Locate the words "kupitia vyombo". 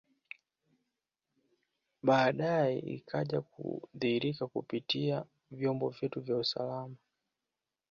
4.47-5.89